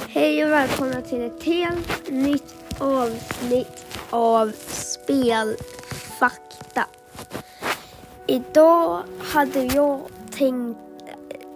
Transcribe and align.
Hej 0.00 0.44
och 0.44 0.50
välkomna 0.50 1.00
till 1.00 1.22
ett 1.22 1.42
helt 1.42 2.10
nytt 2.10 2.54
avsnitt 2.78 3.86
av 4.10 4.52
Spelfakta. 4.68 5.56
Idag 8.26 9.02
hade 9.18 9.62
jag 9.62 10.00
tänkt, 10.30 10.78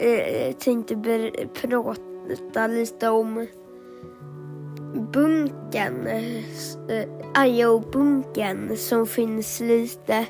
äh, 0.00 0.52
tänkt 0.52 0.90
ber- 0.96 1.46
prata 1.46 2.66
lite 2.66 3.08
om 3.08 3.46
bunken, 5.12 6.06
eh, 6.06 6.44
äh, 6.88 7.06
IO-bunken 7.46 8.76
som 8.76 9.06
finns 9.06 9.60
lite 9.60 10.26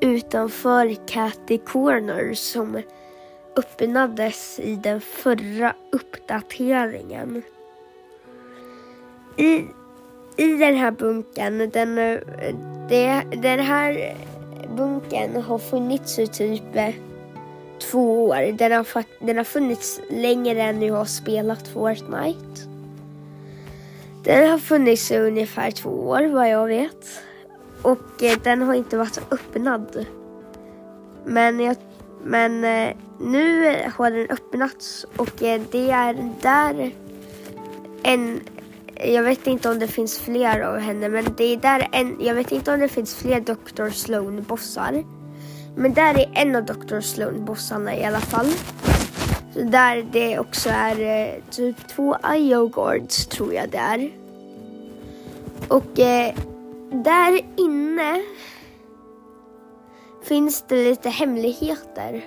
utanför 0.00 1.06
Catty 1.06 1.58
Corner 1.58 2.34
som 2.34 2.82
öppnades 3.56 4.58
i 4.58 4.76
den 4.76 5.00
förra 5.00 5.74
uppdateringen. 5.92 7.42
I, 9.36 9.64
i 10.36 10.56
den 10.58 10.76
här 10.76 10.90
bunken, 10.90 11.58
den, 11.58 11.94
det, 12.88 13.22
den 13.42 13.60
här 13.60 14.16
bunken 14.76 15.42
har 15.42 15.58
funnits 15.58 16.18
i 16.18 16.26
typ 16.26 16.76
eh, 16.76 16.94
två 17.90 18.24
år. 18.28 18.52
Den 18.52 18.72
har, 18.72 19.04
den 19.26 19.36
har 19.36 19.44
funnits 19.44 20.00
längre 20.10 20.62
än 20.62 20.82
jag 20.82 20.94
har 20.94 21.04
spelat 21.04 21.68
Fortnite. 21.68 22.68
Den 24.24 24.50
har 24.50 24.58
funnits 24.58 25.10
i 25.10 25.18
ungefär 25.18 25.70
två 25.70 25.90
år 25.90 26.22
vad 26.22 26.48
jag 26.48 26.66
vet. 26.66 27.06
Och 27.82 28.22
eh, 28.22 28.38
den 28.42 28.62
har 28.62 28.74
inte 28.74 28.96
varit 28.96 29.20
öppnad. 29.30 30.06
Men, 31.24 31.60
jag, 31.60 31.76
men 32.24 32.64
eh, 32.64 32.96
nu 33.20 33.76
har 33.96 34.10
den 34.10 34.30
öppnats 34.30 35.06
och 35.16 35.42
eh, 35.42 35.60
det 35.70 35.90
är 35.90 36.32
där 36.42 36.94
en 38.02 38.40
jag 39.04 39.22
vet 39.22 39.46
inte 39.46 39.70
om 39.70 39.78
det 39.78 39.88
finns 39.88 40.18
fler 40.18 40.60
av 40.60 40.78
henne 40.78 41.08
men 41.08 41.24
det 41.36 41.44
är 41.44 41.56
där 41.56 41.88
en, 41.92 42.16
jag 42.20 42.34
vet 42.34 42.52
inte 42.52 42.72
om 42.72 42.80
det 42.80 42.88
finns 42.88 43.14
fler 43.14 43.40
Dr. 43.40 43.90
Sloan 43.90 44.42
bossar. 44.42 45.04
Men 45.76 45.94
där 45.94 46.14
är 46.14 46.30
en 46.34 46.56
av 46.56 46.64
Dr. 46.64 47.00
Sloan 47.00 47.44
bossarna 47.44 47.96
i 47.96 48.04
alla 48.04 48.20
fall. 48.20 48.46
Så 49.54 49.62
där 49.62 50.06
det 50.12 50.38
också 50.38 50.70
är 50.70 51.00
eh, 51.00 51.42
typ 51.50 51.88
två 51.88 52.16
Ioguards, 52.34 53.26
tror 53.26 53.54
jag 53.54 53.70
det 53.70 53.78
är. 53.78 54.10
Och 55.68 55.98
eh, 55.98 56.34
där 56.90 57.40
inne 57.56 58.22
finns 60.22 60.64
det 60.68 60.90
lite 60.90 61.08
hemligheter. 61.08 62.24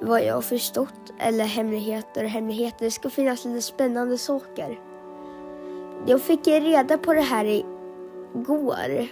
Vad 0.00 0.24
jag 0.24 0.34
har 0.34 0.42
förstått. 0.42 1.12
Eller 1.18 1.44
hemligheter 1.44 2.24
och 2.24 2.30
hemligheter. 2.30 2.84
Det 2.84 2.90
ska 2.90 3.10
finnas 3.10 3.44
lite 3.44 3.62
spännande 3.62 4.18
saker. 4.18 4.80
Jag 6.06 6.22
fick 6.22 6.46
reda 6.46 6.98
på 6.98 7.14
det 7.14 7.20
här 7.20 7.44
igår. 8.34 9.08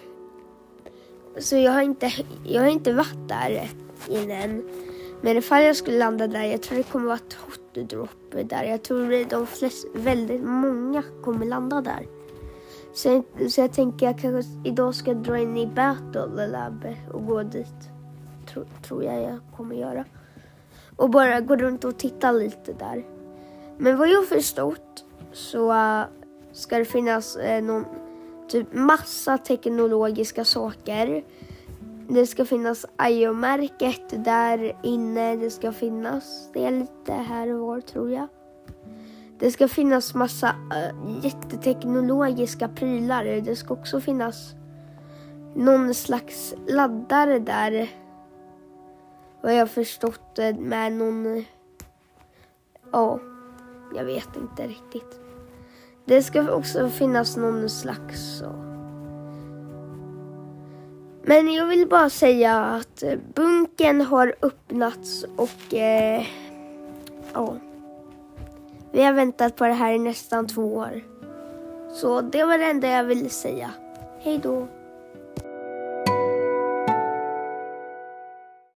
Så 1.39 1.57
jag 1.57 1.73
har 1.73 1.83
inte, 1.83 2.13
jag 2.47 2.63
har 2.63 2.69
inte 2.69 2.93
varit 2.93 3.29
där 3.29 3.69
innan. 4.09 4.63
Men 5.21 5.37
ifall 5.37 5.63
jag 5.63 5.77
skulle 5.77 5.99
landa 5.99 6.27
där, 6.27 6.45
jag 6.45 6.63
tror 6.63 6.79
det 6.79 6.91
kommer 6.93 7.07
vara 7.07 7.17
ett 7.17 7.33
hot 7.33 7.91
drop 7.91 8.49
där. 8.49 8.65
Jag 8.65 8.83
tror 8.83 9.31
de 9.31 9.47
flest, 9.47 9.87
väldigt 9.95 10.43
många 10.43 11.03
kommer 11.25 11.47
landa 11.47 11.81
där. 11.81 12.07
Så 12.95 13.09
jag, 13.09 13.51
så 13.51 13.61
jag 13.61 13.73
tänker 13.73 14.09
att 14.09 14.23
jag 14.25 14.33
kanske 14.33 14.53
idag 14.65 14.95
ska 14.95 15.15
dra 15.15 15.39
in 15.39 15.57
i 15.57 15.67
Battle 15.67 16.47
Lab 16.47 16.87
och 17.13 17.27
gå 17.27 17.43
dit. 17.43 17.91
Tro, 18.49 18.65
tror 18.83 19.05
jag 19.05 19.23
jag 19.23 19.39
kommer 19.57 19.77
göra. 19.77 20.05
Och 20.97 21.11
bara 21.11 21.41
gå 21.41 21.57
runt 21.57 21.85
och 21.85 21.99
titta 21.99 22.33
lite 22.33 22.73
där. 22.73 23.05
Men 23.79 23.99
vad 23.99 24.09
jag 24.09 24.29
förstått 24.29 25.05
så 25.33 25.73
uh, 25.73 26.05
ska 26.53 26.79
det 26.79 26.85
finnas 26.85 27.37
uh, 27.37 27.63
någon 27.63 27.85
typ 28.49 28.75
massa 28.75 29.39
teknologiska 29.39 30.45
saker. 30.45 31.25
Det 32.09 32.27
ska 32.27 32.45
finnas 32.45 32.87
IO-märket 33.09 34.25
där 34.25 34.77
inne. 34.83 35.37
Det 35.37 35.51
ska 35.51 35.73
finnas 35.73 36.51
det 36.53 36.71
lite 36.71 37.13
här 37.13 37.55
och 37.55 37.67
var 37.67 37.81
tror 37.81 38.11
jag. 38.11 38.29
Det 39.43 39.51
ska 39.51 39.69
finnas 39.69 40.15
massa 40.15 40.49
äh, 40.49 41.25
jätteteknologiska 41.25 42.69
prylar. 42.69 43.25
Det 43.25 43.57
ska 43.57 43.75
också 43.75 44.01
finnas 44.01 44.55
någon 45.55 45.95
slags 45.95 46.55
laddare 46.69 47.39
där. 47.39 47.91
Vad 49.41 49.55
jag 49.55 49.71
förstått 49.71 50.39
eh, 50.39 50.57
med 50.57 50.93
någon... 50.93 51.45
Ja, 52.93 53.21
jag 53.97 54.05
vet 54.05 54.37
inte 54.37 54.67
riktigt. 54.67 55.21
Det 56.05 56.23
ska 56.23 56.55
också 56.55 56.89
finnas 56.89 57.37
någon 57.37 57.69
slags... 57.69 58.39
Så. 58.39 58.53
Men 61.23 61.53
jag 61.53 61.67
vill 61.67 61.89
bara 61.89 62.11
säga 62.11 62.65
att 62.65 63.03
eh, 63.03 63.19
bunken 63.35 64.01
har 64.01 64.35
öppnats 64.43 65.25
och... 65.37 65.75
Eh, 65.75 66.27
ja. 67.33 67.57
Vi 68.93 69.03
har 69.03 69.13
väntat 69.13 69.57
på 69.57 69.65
det 69.65 69.73
här 69.73 69.93
i 69.93 69.99
nästan 69.99 70.47
två 70.47 70.75
år. 70.75 71.01
Så 71.93 72.21
det 72.21 72.45
var 72.45 72.59
det 72.59 72.65
enda 72.65 72.89
jag 72.89 73.05
ville 73.05 73.29
säga. 73.29 73.71
Hej 74.21 74.41
då! 74.43 74.69